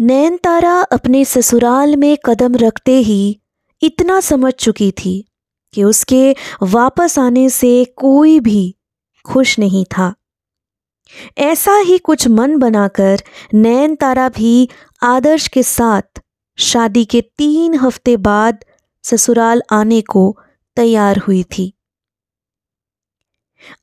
नैनतारा 0.00 0.80
अपने 0.80 1.24
ससुराल 1.24 1.96
में 1.96 2.18
कदम 2.24 2.54
रखते 2.56 2.92
ही 2.92 3.40
इतना 3.82 4.20
समझ 4.20 4.52
चुकी 4.52 4.90
थी 4.90 5.28
कि 5.74 5.84
उसके 5.84 6.36
वापस 6.62 7.18
आने 7.18 7.48
से 7.48 7.84
कोई 7.84 8.40
भी 8.40 8.76
खुश 9.24 9.58
नहीं 9.58 9.84
था। 9.84 10.14
ऐसा 11.38 11.76
ही 11.78 11.98
कुछ 11.98 12.28
मन 12.28 12.56
बनाकर 12.58 13.22
नैन 13.54 13.94
तारा 13.94 14.28
भी 14.28 14.68
आदर्श 15.02 15.48
के 15.48 15.62
साथ 15.62 16.22
शादी 16.58 17.04
के 17.04 17.20
तीन 17.20 17.74
हफ़्ते 17.74 18.16
बाद 18.16 18.64
ससुराल 19.02 19.62
आने 19.70 20.00
को 20.00 20.38
तैयार 20.76 21.18
हुई 21.18 21.42
थी। 21.42 21.72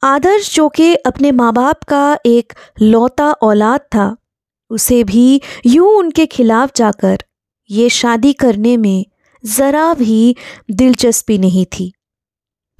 आदर्श 0.03 0.55
जो 0.55 0.69
कि 0.69 0.95
अपने 0.95 1.31
माँ 1.31 1.53
बाप 1.53 1.83
का 1.83 2.17
एक 2.25 2.53
लौता 2.81 3.31
औलाद 3.31 3.79
था 3.79 4.15
उसे 4.71 5.03
भी 5.03 5.41
यूँ 5.65 5.97
उनके 5.97 6.25
खिलाफ 6.25 6.71
जाकर 6.75 7.23
ये 7.69 7.89
शादी 7.89 8.33
करने 8.33 8.77
में 8.77 9.05
ज़रा 9.43 9.93
भी 9.93 10.35
दिलचस्पी 10.71 11.37
नहीं 11.37 11.65
थी। 11.65 11.91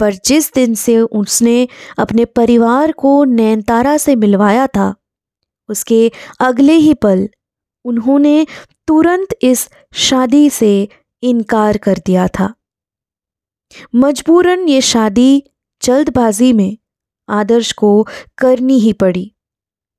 पर 0.00 0.14
जिस 0.24 0.52
दिन 0.54 0.74
से 0.74 1.00
उसने 1.00 1.68
अपने 1.98 2.24
परिवार 2.24 2.92
को 2.92 3.24
नैनतारा 3.24 3.96
से 3.96 4.16
मिलवाया 4.16 4.66
था, 4.66 4.94
उसके 5.68 6.10
अगले 6.40 6.72
ही 6.72 6.94
पल 6.94 7.28
उन्होंने 7.84 8.46
तुरंत 8.88 9.34
इस 9.42 9.68
शादी 9.94 10.48
से 10.50 10.88
इनकार 11.22 11.76
कर 11.76 11.98
दिया 12.06 12.26
था। 12.28 12.52
मजबूरन 13.94 14.68
ये 14.68 14.80
शादी 14.80 15.42
जल्दबाजी 15.82 16.52
में 16.52 16.76
आदर्श 17.28 17.72
को 17.72 18.06
करनी 18.38 18.78
ही 18.78 18.92
पड़ी। 18.92 19.32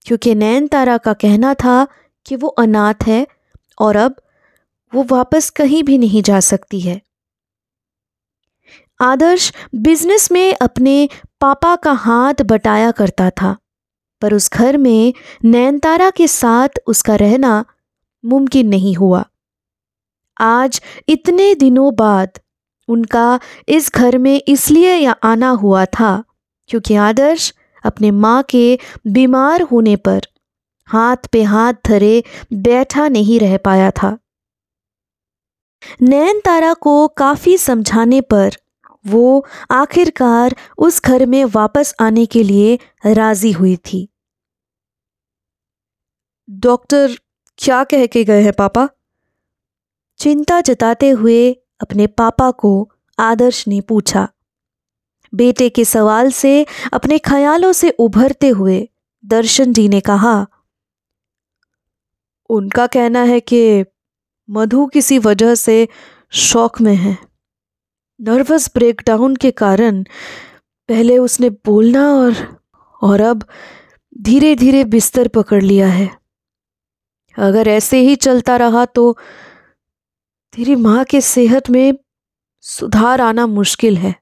क्योंकि 0.06 0.36
नैन 0.36 0.68
तारा 0.68 0.98
का 0.98 1.14
कहना 1.14 1.54
था 1.54 1.86
कि 2.26 2.36
वो 2.36 2.48
अनाथ 2.48 3.08
है 3.08 3.26
और 3.80 3.96
अब 3.96 4.16
वो 4.94 5.04
वापस 5.04 5.50
कहीं 5.50 5.84
भी 5.84 5.98
नहीं 5.98 6.22
जा 6.24 6.40
सकती 6.40 6.80
है। 6.80 7.02
आदर्श 9.00 9.52
बिज़नेस 9.76 10.32
में 10.32 10.56
अपने 10.56 11.10
पापा 11.42 11.76
का 11.76 11.92
हाथ 11.92 12.42
बटाया 12.42 12.92
करता 12.92 13.30
था, 13.30 13.56
पर 14.22 14.34
उस 14.34 14.50
घर 14.52 14.78
में 14.78 15.14
नैनतारा 15.46 16.10
के 16.10 16.28
साथ 16.28 16.80
उसका 16.88 17.16
रहना 17.16 17.64
मुमकिन 18.24 18.68
नहीं 18.68 18.96
हुआ। 18.96 19.24
आज 20.38 20.82
इतने 21.10 21.54
दिनों 21.56 21.94
बाद 21.96 22.40
उनका 22.90 23.40
इस 23.68 23.92
घर 23.96 24.18
में 24.18 24.42
इसलिए 24.48 25.06
आना 25.06 25.50
हुआ 25.50 25.86
था 25.86 26.24
क्योंकि 26.70 26.96
आदर्श 26.96 27.54
अपने 27.84 28.12
माँ 28.12 28.44
के 28.44 28.80
बीमार 29.08 29.62
होने 29.62 29.96
पर 29.96 30.22
हाथ 30.86 31.18
पे 31.32 31.44
हाथ 31.44 31.74
धरे 31.86 32.24
बैठा 32.54 33.08
नहीं 33.08 33.40
रह 33.40 33.58
पाया 33.58 33.92
था। 33.92 34.18
नैन 36.02 36.40
तारा 36.40 36.74
को 36.74 37.08
काफ़ी 37.08 37.58
समझाने 37.58 38.22
पर 38.22 38.52
वो 39.08 39.46
आखिरकार 39.72 40.56
उस 40.78 41.02
घर 41.02 41.26
में 41.26 41.46
वापस 41.46 41.96
आने 42.00 42.26
के 42.26 42.44
लिए 42.44 42.80
राज़ी 43.06 43.52
हुई 43.52 43.76
थी। 43.76 44.10
डॉक्टर 46.50 47.12
क्या 47.58 47.84
कह 47.84 48.06
के 48.06 48.24
गए 48.24 48.42
हैं 48.42 48.54
पापा? 48.54 48.90
चिंता 50.18 50.62
जताते 50.62 51.10
हुए 51.10 51.54
अपने 51.82 52.08
पापा 52.08 52.52
को 52.52 52.92
आदर्श 53.20 53.68
ने 53.68 53.82
पूछा। 53.82 54.28
बेटे 55.34 55.70
के 55.70 55.86
सवाल 55.86 56.32
से, 56.32 56.66
अपने 56.94 57.18
ख्यालों 57.20 57.72
से 57.72 57.90
उभरते 57.90 58.50
हुए 58.50 58.88
दर्शन 59.24 59.74
जी 59.74 59.88
ने 59.90 60.00
कहा, 60.02 60.46
उनका 62.50 62.88
कहना 62.88 63.22
है 63.24 63.40
कि 63.40 63.86
मधु 64.50 64.86
किसी 64.86 65.18
वजह 65.20 65.56
से 65.56 65.88
शौक 66.32 66.80
में 66.82 66.96
है। 66.96 67.18
नर्वस 68.20 68.70
ब्रेकडाउन 68.76 69.36
के 69.36 69.52
कारण 69.52 70.04
पहले 70.90 71.18
उसने 71.18 71.50
बोलना 71.66 72.08
और 72.14 72.36
और 73.02 73.22
अब 73.22 73.46
धीरे 74.16 74.56
धीरे 74.56 74.84
बिस्तर 74.86 75.28
पकड़ 75.28 75.62
लिया 75.64 75.88
है। 75.88 76.10
अगर 77.38 77.68
ऐसे 77.68 78.00
ही 78.00 78.16
चलता 78.16 78.56
रहा 78.58 78.86
तो 78.86 79.12
तेरी 80.54 80.76
माँ 80.76 81.04
के 81.04 81.22
सेहत 81.22 81.70
में 81.70 81.94
सुधार 82.64 83.22
आना 83.22 83.46
मुश्किल 83.48 83.98
है। 83.98 84.14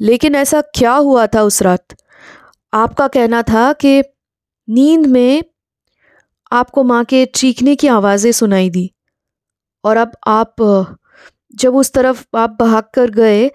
लेकिन 0.00 0.34
ऐसा 0.34 0.60
क्या 0.74 0.92
हुआ 0.94 1.26
था 1.26 1.42
उस 1.42 1.62
रात? 1.62 1.94
आपका 2.72 3.08
कहना 3.08 3.42
था 3.42 3.72
कि 3.74 4.02
नींद 4.68 5.06
में 5.06 5.42
आपको 6.52 6.82
माँ 6.84 7.04
के 7.04 7.24
चीखने 7.26 7.74
की 7.76 7.88
आवाज़ें 7.88 8.32
सुनाई 8.32 8.70
दी। 8.70 8.90
और 9.84 9.96
अब 9.96 10.12
आप, 10.28 10.56
जब 11.54 11.76
उस 11.76 11.92
तरफ़ 11.92 12.24
आप 12.36 12.56
भाग 12.60 12.84
कर 12.94 13.10
गए 13.10 13.48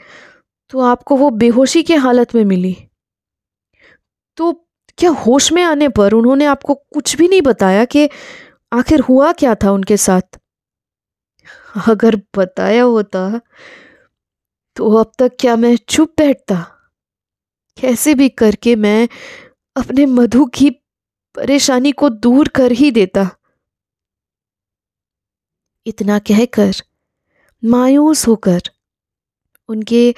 तो 0.71 0.79
आपको 0.81 1.15
वो 1.17 1.29
बेहोशी 1.31 1.83
की 1.83 1.95
हालत 1.95 2.35
में 2.35 2.43
मिली। 2.45 2.75
तो 4.37 4.51
क्या 4.97 5.09
होश 5.19 5.51
में 5.53 5.63
आने 5.63 5.89
पर 5.89 6.13
उन्होंने 6.13 6.45
आपको 6.45 6.75
कुछ 6.75 7.15
भी 7.17 7.27
नहीं 7.27 7.41
बताया 7.41 7.85
कि 7.85 8.09
आखिर 8.71 8.99
हुआ 9.01 9.31
क्या 9.33 9.55
था 9.55 9.71
उनके 9.71 9.97
साथ? 9.97 10.39
अगर 11.87 12.15
बताया 12.37 12.83
होता 12.83 13.41
तो 14.77 14.91
अब 14.93 15.11
तक 15.19 15.31
क्या 15.39 15.55
मैं 15.55 15.75
चुप 15.89 16.13
बैठता? 16.17 16.55
कैसे 17.77 18.13
भी 18.15 18.29
करके 18.29 18.75
मैं 18.75 19.07
अपने 19.75 20.05
मधु 20.05 20.45
की 20.45 20.69
परेशानी 21.35 21.91
को 21.91 22.09
दूर 22.09 22.47
कर 22.47 22.71
ही 22.71 22.91
देता। 22.91 23.29
इतना 25.85 26.19
कहकर, 26.19 26.71
मायूस 27.65 28.27
होकर, 28.27 28.61
उनके 29.69 30.15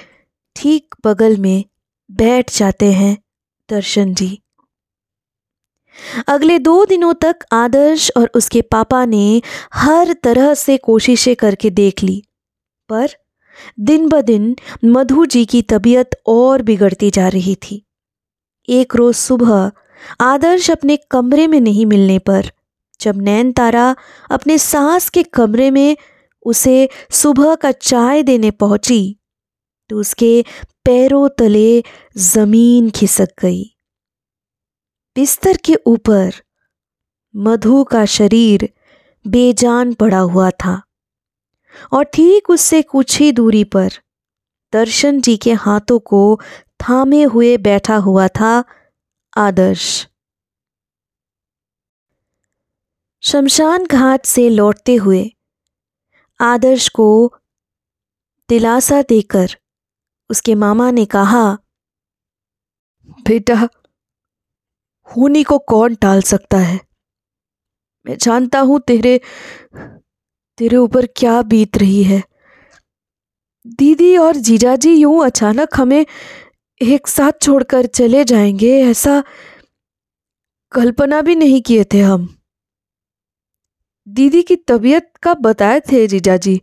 ठीक 0.56 0.96
बगल 1.06 1.38
में 1.38 1.66
बैठ 2.12 2.52
जाते 2.52 2.92
हैं 2.94 3.18
दर्शन 3.70 4.14
जी। 4.14 4.42
अगले 6.28 6.60
दो 6.60 6.86
दिनों 6.86 7.14
तक 7.14 7.46
आदर्श 7.52 8.12
और 8.18 8.32
उसके 8.36 8.62
पापा 8.62 9.06
ने 9.06 9.42
हर 9.74 10.14
तरह 10.14 10.54
से 10.54 10.78
कोशिशें 10.78 11.36
करके 11.36 11.70
देख 11.70 12.04
ली, 12.04 12.24
पर 12.90 13.08
दिन 13.80 14.08
ब 14.10 14.22
दिन 14.22 14.56
मधु 14.86 15.26
जी 15.26 15.44
की 15.46 15.62
तबीयत 15.62 16.22
और 16.28 16.62
बिगड़ती 16.62 17.10
जा 17.10 17.28
रही 17.28 17.56
थी। 17.56 17.84
एक 18.70 18.96
रोज 18.96 19.16
सुबह 19.16 19.72
आदर्श 20.22 20.70
अपने 20.72 20.98
कमरे 21.12 21.48
में 21.48 21.60
नहीं 21.62 21.86
मिलने 21.86 22.18
पर, 22.20 22.52
जब 23.00 23.22
नैन 23.22 23.52
तारा 23.52 23.96
अपने 24.32 24.58
सास 24.58 25.10
के 25.10 25.24
कमरे 25.24 25.72
में 25.72 25.98
उसे 26.46 26.90
सुबह 27.12 27.56
का 27.56 27.72
चाय 27.72 28.24
देने 28.24 28.52
पहुँची 28.52 29.16
तो 29.90 30.00
उसके 30.00 30.46
पैरों 30.86 31.28
तले 31.30 31.84
ज़मीन 32.18 32.90
खिसक 32.90 33.30
गई। 33.42 33.64
बिस्तर 35.16 35.58
के 35.58 35.76
ऊपर 35.86 36.34
मधु 37.36 37.84
का 37.84 38.04
शरीर 38.06 38.68
बेजान 39.26 39.94
पड़ा 39.94 40.20
हुआ 40.20 40.50
था। 40.50 40.82
और 41.94 42.04
ठीक 42.04 42.50
उससे 42.50 42.82
कुछ 42.82 43.18
ही 43.20 43.32
दूरी 43.32 43.64
पर 43.64 43.90
दर्शन 44.74 45.22
जी 45.22 45.36
के 45.38 45.54
हाथों 45.54 46.00
को 46.00 46.40
थामे 46.80 47.24
हुए 47.24 47.56
बैठा 47.58 47.96
हुआ 47.98 48.28
था 48.28 48.64
आदर्श। 49.38 50.08
शमशान 53.24 53.86
घाट 53.86 54.26
से 54.26 54.50
लौटते 54.50 54.96
हुए 54.96 55.24
आदर्श 56.40 56.88
को 56.90 57.08
दिलासा 58.50 59.02
देकर 59.02 59.56
उसके 60.30 60.56
मामा 60.56 60.90
ने 60.92 61.06
कहा, 61.06 61.58
बेटा 63.28 63.68
होनी 65.08 65.44
को 65.44 65.58
कौन 65.60 65.96
टाल 65.96 66.22
सकता 66.22 66.58
है? 66.58 66.80
मैं 68.06 68.18
जानता 68.18 68.60
हूँ 68.60 68.80
तेरे 68.80 69.20
तेरे 70.60 70.78
ऊपर 70.78 71.06
क्या 71.06 71.42
बीत 71.42 71.78
रही 71.78 72.04
है? 72.04 72.24
दीदी 73.68 74.18
और 74.18 74.36
जीजाजी 74.36 74.96
यूँ 74.96 75.26
अचानक 75.26 75.70
हमें 75.76 76.06
एक 76.82 77.08
साथ 77.08 77.32
छोड़कर 77.42 77.86
चले 77.86 78.24
जाएँगे 78.24 78.86
ऐसा 78.86 79.24
कल्पना 80.72 81.22
भी 81.22 81.36
नहीं 81.36 81.62
किए 81.62 81.84
थे 81.84 82.02
हम। 82.02 82.36
दीदी 84.08 84.42
की 84.42 84.56
तबीयत 84.56 85.12
का 85.24 85.34
बताए 85.34 85.80
थे 85.80 86.08
जीजाजी 86.08 86.62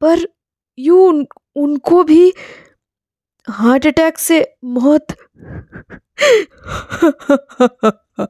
पर 0.00 0.28
यू 0.78 1.08
उन, 1.08 1.26
उनको 1.56 2.04
भी 2.04 2.32
हार्ट 3.50 3.86
अटैक 3.86 4.18
से 4.18 4.56
मौत 4.64 5.06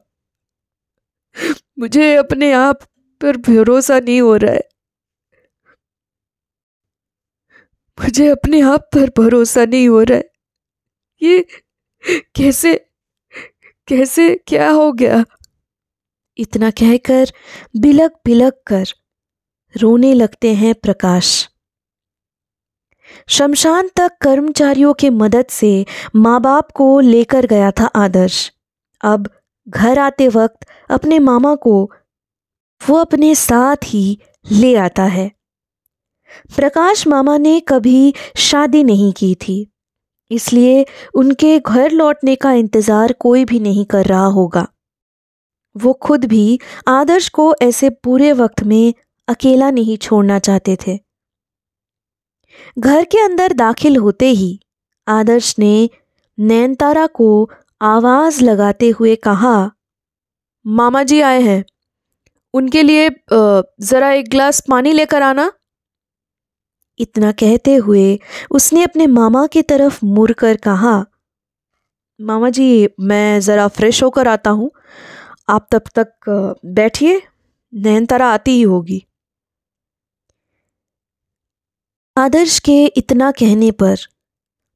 मुझे 1.79 2.15
अपने 2.15 2.51
आप 2.51 2.79
पर 3.21 3.37
भरोसा 3.37 3.99
नहीं 3.99 4.21
हो 4.21 4.35
रहा 4.35 4.51
है। 4.51 4.61
मुझे 8.03 8.27
अपने 8.27 8.61
आप 8.61 8.89
पर 8.95 9.09
भरोसा 9.17 9.65
नहीं 9.65 9.89
हो 9.89 10.03
रहा 10.03 10.17
है। 10.17 10.29
ये 11.21 11.45
कैसे 12.35 12.85
कैसे, 13.87 14.35
क्या 14.47 14.69
हो 14.69 14.91
गया? 14.91 15.25
इतना 16.37 16.69
कहकर, 16.71 17.25
बिलक 17.77 18.13
बिलक 18.25 18.63
कर, 18.67 18.85
रोने 19.77 20.13
लगते 20.13 20.53
हैं 20.53 20.73
प्रकाश। 20.75 21.49
शमशान 23.29 23.89
तक 23.95 24.17
कर्मचारियों 24.21 24.93
के 24.93 25.09
मदद 25.09 25.45
से 25.45 25.85
माँ 26.15 26.41
बाप 26.41 26.71
को 26.71 26.99
लेकर 26.99 27.45
गया 27.45 27.71
था 27.71 27.85
आदर्श। 27.85 28.51
अब 29.01 29.29
घर 29.67 29.99
आते 29.99 30.27
वक्त 30.27 30.65
अपने 30.89 31.19
मामा 31.19 31.55
को 31.55 31.91
वो 32.81 32.97
अपने 32.97 33.33
साथ 33.35 33.85
ही 33.85 34.17
ले 34.45 34.75
आता 34.77 35.03
है। 35.05 35.31
प्रकाश 36.55 37.05
मामा 37.07 37.37
ने 37.37 37.59
कभी 37.59 38.13
शादी 38.37 38.83
नहीं 38.83 39.11
की 39.13 39.33
थी, 39.37 39.67
इसलिए 40.31 40.85
उनके 41.15 41.57
घर 41.59 41.91
लौटने 41.91 42.35
का 42.35 42.51
इंतज़ार 42.53 43.13
कोई 43.19 43.45
भी 43.45 43.59
नहीं 43.59 43.85
कर 43.85 44.05
रहा 44.05 44.25
होगा। 44.31 44.67
वो 45.75 45.93
खुद 46.01 46.25
भी 46.25 46.59
आदर्श 46.87 47.29
को 47.29 47.53
ऐसे 47.61 47.89
पूरे 48.03 48.31
वक्त 48.33 48.63
में 48.63 48.93
अकेला 49.27 49.69
नहीं 49.71 49.97
छोड़ना 49.97 50.39
चाहते 50.39 50.77
थे। 50.87 50.99
घर 52.77 53.03
के 53.03 53.19
अंदर 53.19 53.53
दाखिल 53.53 53.97
होते 53.97 54.29
ही 54.31 54.59
आदर्श 55.07 55.53
ने 55.59 55.89
नैनतारा 56.37 57.05
को 57.09 57.49
आवाज़ 57.83 58.43
लगाते 58.43 58.89
हुए 58.89 59.15
कहा, 59.17 59.71
मामा 60.65 61.03
जी 61.03 61.19
आए 61.21 61.41
हैं। 61.41 61.63
उनके 62.55 62.81
लिए 62.83 63.09
ज़रा 63.29 64.11
एक 64.11 64.29
गिलास 64.29 64.61
पानी 64.69 64.91
लेकर 64.93 65.21
आना। 65.23 65.51
इतना 66.99 67.31
कहते 67.33 67.75
हुए 67.77 68.19
उसने 68.51 68.83
अपने 68.83 69.07
मामा 69.09 69.45
की 69.47 69.61
तरफ़ 69.63 69.99
मुड़ 70.05 70.31
कर 70.33 70.57
कहा, 70.57 70.95
मामा 72.19 72.49
जी, 72.49 72.87
मैं 73.01 73.39
ज़रा 73.39 73.67
फ्रेश 73.69 74.03
होकर 74.03 74.27
आता 74.27 74.49
हूँ। 74.51 74.69
आप 75.49 75.67
तब 75.71 75.89
तक 75.97 76.29
बैठिए, 76.67 77.21
नयनतारा 77.73 78.27
आती 78.33 78.51
ही 78.51 78.61
होगी। 78.63 79.05
आदर्श 82.17 82.57
के 82.59 82.85
इतना 82.87 83.31
कहने 83.31 83.71
पर 83.73 83.95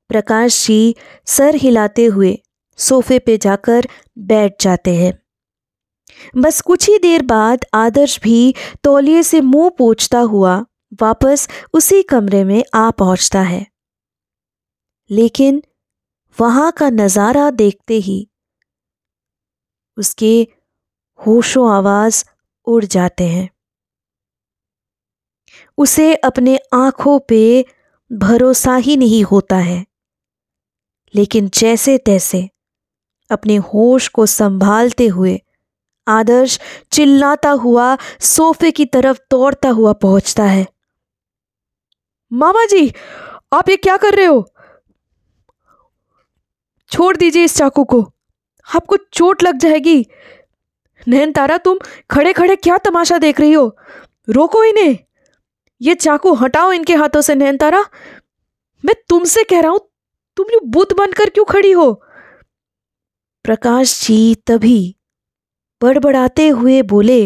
प्रकाश 0.10 0.66
जी 0.66 0.96
सर 1.28 1.56
हिलाते 1.56 2.06
हुए 2.08 2.38
सोफे 2.80 3.20
पे 3.20 3.38
जाकर 3.38 3.88
बैठ 4.28 4.62
जाते 4.64 4.96
हैं। 4.96 5.14
बस 6.38 6.62
कुछ 6.62 6.90
ही 6.90 6.98
देर 7.00 7.22
बाद 7.22 7.66
आदर्श 7.74 8.20
भी 8.24 8.54
तौलिए 8.84 9.24
से 9.24 9.42
मुँह 9.42 9.70
पोछता 9.70 10.20
हुआ 10.20 10.66
वापस 11.02 11.48
उसी 11.74 12.02
कमरे 12.04 12.44
में 12.44 12.64
आ 12.76 12.90
पहुँचता 12.92 13.42
है। 13.42 13.66
लेकिन 15.10 15.62
वहाँ 16.38 16.72
का 16.72 16.90
नज़ारा 16.90 17.50
देखते 17.52 17.94
ही 17.94 18.26
उसके 19.98 20.48
होशो 21.20 21.66
आवाज़ 21.68 22.24
उड़ 22.68 22.86
जाते 22.86 23.28
हैं। 23.28 23.50
उसे 25.78 26.16
अपने 26.16 26.60
आँखों 26.74 27.20
पे 27.20 27.66
भरोसा 28.12 28.76
ही 28.76 28.98
नहीं 28.98 29.24
होता 29.24 29.58
है। 29.58 29.86
लेकिन 31.16 31.50
जैसे 31.54 31.98
तैसे 31.98 32.50
अपने 33.30 33.56
होश 33.56 34.08
को 34.08 34.26
संभालते 34.26 35.08
हुए 35.08 35.40
आदर्श 36.10 36.60
चिल्लाता 36.92 37.50
हुआ 37.50 37.98
सोफे 38.20 38.72
की 38.72 38.86
तरफ़ 38.86 39.20
दौड़ता 39.32 39.70
हुआ 39.70 39.94
पहुँचता 39.94 40.44
है। 40.44 40.68
मामा 42.34 42.66
जी, 42.66 42.94
आप 43.54 43.70
ये 43.70 43.78
क्या 43.78 43.98
कर 43.98 44.14
रहे 44.14 44.26
हो? 44.26 44.50
छोड़ 46.92 47.18
दीजिए 47.18 47.44
इस 47.44 47.56
चाकू 47.56 47.84
को। 47.84 48.02
आपको 48.76 48.98
चोट 48.98 49.44
लग 49.44 49.58
जाएगी। 49.58 50.06
नैन 51.08 51.32
तारा, 51.32 51.58
तुम 51.58 51.80
खड़े 52.12 52.34
खड़े 52.34 52.56
क्या 52.56 52.78
तमाशा 52.78 53.18
देख 53.18 53.40
रही 53.40 53.54
हो? 53.54 53.78
रोको 54.30 54.64
इन्हें। 54.64 54.98
ये 55.82 55.96
चाकू 55.96 56.34
हटाओ 56.34 56.72
इनके 56.72 56.96
हाथों 56.96 57.22
से 57.22 57.36
नैन 57.36 57.58
तारा। 57.58 57.86
मैं 58.86 58.96
तुमसे 59.10 59.44
कह 59.44 59.60
रहा 59.60 59.72
हूँ, 59.72 59.80
तुम 60.36 60.46
यू 60.54 60.60
बुत 60.66 60.94
बनकर 60.94 61.30
क्यों 61.30 61.46
खड़ी 61.46 61.72
हो? 61.72 62.04
प्रकाश 63.44 64.08
जी, 64.08 64.36
तभी 64.36 64.96
बड़बड़ाते 65.81 66.48
हुए 66.50 66.81
बोले, 66.84 67.22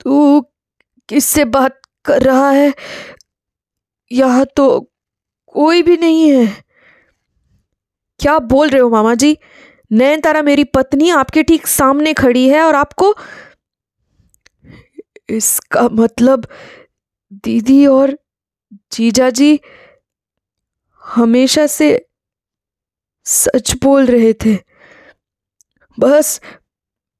तू 0.00 0.40
किससे 1.08 1.44
बात 1.46 1.80
कर 2.04 2.22
रहा 2.22 2.50
है? 2.50 2.72
यहाँ 4.10 4.44
तो 4.56 4.80
कोई 5.54 5.82
भी 5.82 5.96
नहीं 5.96 6.30
है. 6.30 6.46
क्या 8.20 8.38
बोल 8.40 8.68
रहे 8.70 8.80
हो 8.82 8.88
मामा 8.90 9.14
जी 9.14 9.36
नैन 9.90 10.20
तारा 10.20 10.42
मेरी 10.42 10.64
पत्नी 10.74 11.10
आपके 11.10 11.42
ठीक 11.42 11.66
सामने 11.66 12.12
खड़ी 12.14 12.48
है 12.48 12.62
और 12.62 12.74
आपको 12.74 13.14
इसका 15.30 15.88
मतलब 15.92 16.46
दीदी 17.44 17.86
और 17.86 18.16
जीजा 18.92 19.30
जी 19.30 19.58
हमेशा 21.02 21.66
से 21.66 21.90
सच 23.26 23.74
बोल 23.82 24.06
रहे 24.06 24.32
थे। 24.44 24.56
बस 25.98 26.40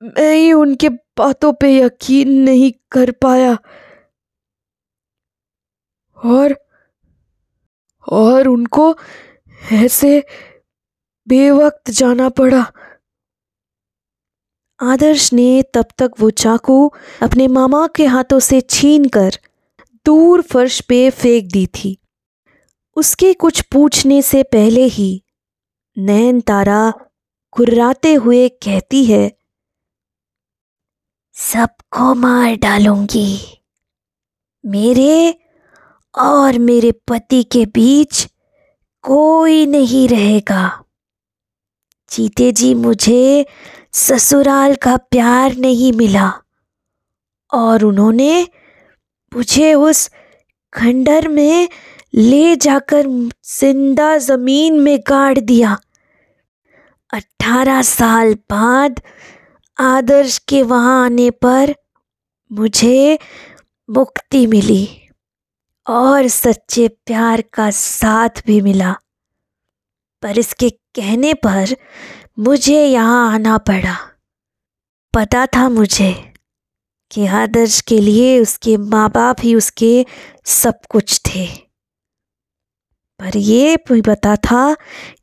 मैं 0.04 0.34
ही 0.34 0.52
उनके 0.52 0.88
बातों 0.88 1.52
पे 1.52 1.78
यकीन 1.78 2.42
नहीं 2.42 2.72
कर 2.90 3.10
पाया। 3.10 3.58
और 6.24 6.56
और 8.08 8.48
उनको 8.48 8.96
ऐसे 9.72 10.24
बेवक्त 11.28 11.90
जाना 11.90 12.28
पड़ा। 12.28 12.72
आदर्श 14.82 15.32
ने 15.32 15.62
तब 15.74 15.84
तक 15.98 16.10
वो 16.20 16.30
चाकू 16.30 16.92
अपने 17.22 17.46
मामा 17.48 17.86
के 17.96 18.06
हाथों 18.06 18.38
से 18.38 18.60
छीन 18.60 19.08
कर 19.08 19.30
दूर 20.06 20.42
फर्श 20.42 20.80
पे 20.80 21.10
फेंक 21.10 21.52
दी 21.52 21.66
थी। 21.66 21.98
उसके 22.96 23.34
कुछ 23.34 23.60
पूछने 23.60 24.22
से 24.22 24.42
पहले 24.42 24.84
ही 24.84 25.24
नैन 25.98 26.40
तारा 26.40 26.92
कुर्राते 27.50 28.14
हुए 28.14 28.48
कहती 28.48 29.04
है 29.04 29.43
सबको 31.44 32.14
मार 32.14 32.54
डालूँगी। 32.56 33.38
मेरे 34.64 35.34
और 36.14 36.58
मेरे 36.58 36.92
पति 37.08 37.42
के 37.42 37.64
बीच 37.66 38.24
कोई 39.04 39.66
नहीं 39.66 40.06
रहेगा। 40.08 40.62
चीते 42.10 42.50
जी, 42.52 42.74
मुझे 42.74 43.46
ससुराल 43.92 44.74
का 44.74 44.96
प्यार 44.96 45.56
नहीं 45.56 45.92
मिला 45.92 46.30
और 47.52 47.84
उन्होंने 47.84 48.42
मुझे 49.32 49.72
उस 49.74 50.08
खंडर 50.72 51.28
में 51.28 51.68
ले 52.14 52.56
जाकर 52.56 53.06
ज़िंदा 53.50 54.16
ज़मीन 54.18 54.80
में 54.80 54.98
गाड़ 55.08 55.38
दिया। 55.38 55.76
अठारह 57.12 57.82
साल 57.82 58.34
बाद 58.50 59.00
आदर्श 59.78 60.38
के 60.38 60.62
वहाँ 60.62 61.04
आने 61.04 61.30
पर 61.30 61.74
मुझे 62.52 63.18
मुक्ति 63.90 64.46
मिली 64.46 65.08
और 65.86 66.28
सच्चे 66.28 66.88
प्यार 66.88 67.40
का 67.40 67.70
साथ 67.70 68.28
भी 68.46 68.60
मिला। 68.60 68.96
पर 70.22 70.38
इसके 70.38 70.70
कहने 70.70 71.34
पर 71.34 71.76
मुझे 72.38 72.86
यहाँ 72.86 73.34
आना 73.34 73.58
पड़ा। 73.58 73.96
पता 75.14 75.46
था 75.46 75.68
मुझे 75.68 76.34
कि 77.10 77.26
आदर्श 77.26 77.80
के 77.80 77.98
लिए 78.00 78.40
उसके 78.40 78.76
माँ 78.76 79.10
बाप 79.10 79.36
ही 79.42 79.54
उसके 79.54 80.06
सब 80.44 80.80
कुछ 80.90 81.20
थे। 81.26 81.46
पर 83.20 83.36
ये 83.36 83.76
भी 83.76 84.02
पता 84.02 84.36
था 84.36 84.76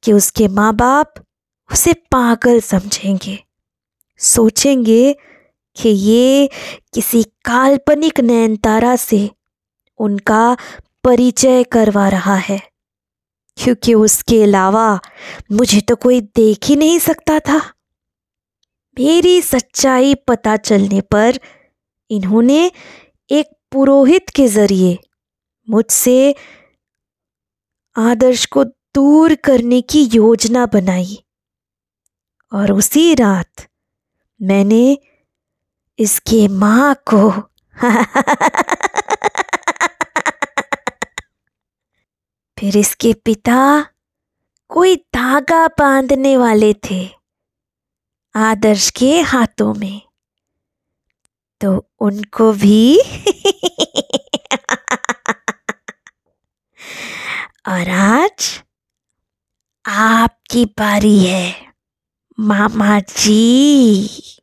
कि 0.03 0.13
उसके 0.13 0.47
माँ 0.47 0.75
बाप 0.75 1.13
उसे 1.71 1.93
पागल 1.93 2.59
समझेंगे। 2.59 3.50
सोचेंगे 4.21 5.13
कि 5.77 5.89
ये 5.89 6.49
किसी 6.93 7.23
काल्पनिक 7.23 8.19
नैनतारा 8.19 8.95
से 8.95 9.29
उनका 9.99 10.57
परिचय 11.03 11.63
करवा 11.63 12.07
रहा 12.09 12.35
है। 12.35 12.61
क्योंकि 13.57 13.93
उसके 13.93 14.43
अलावा 14.43 14.99
मुझे 15.51 15.81
तो 15.81 15.95
कोई 15.95 16.21
देख 16.21 16.65
ही 16.65 16.75
नहीं 16.75 16.99
सकता 16.99 17.39
था। 17.39 17.57
मेरी 18.97 19.41
सच्चाई 19.41 20.13
पता 20.15 20.55
चलने 20.57 21.01
पर 21.01 21.39
इन्होंने 22.09 22.71
एक 23.29 23.49
पुरोहित 23.71 24.29
के 24.29 24.47
ज़रिए 24.47 24.97
मुझसे 25.67 26.35
आदर्श 27.95 28.45
को 28.45 28.63
दूर 28.63 29.35
करने 29.35 29.81
की 29.81 30.03
योजना 30.03 30.65
बनाई। 30.65 31.17
और 32.51 32.71
उसी 32.71 33.13
रात 33.15 33.67
मैंने 34.41 34.97
इसके 35.99 36.47
माँ 36.47 36.95
को 37.13 37.29
फिर 42.57 42.77
इसके 42.77 43.13
पिता 43.13 43.85
कोई 44.69 44.95
धागा 44.95 45.67
बांधने 45.67 46.37
वाले 46.37 46.73
थे 46.73 47.09
आदर्श 48.35 48.89
के 48.89 49.19
हाथों 49.21 49.73
में। 49.73 50.01
तो 51.61 51.89
उनको 51.99 52.51
भी 52.53 52.99
और 57.67 57.89
आज 57.89 58.63
आपकी 59.85 60.65
बारी 60.65 61.17
है। 61.19 61.70
मामा 62.39 62.99
जी 62.99 64.40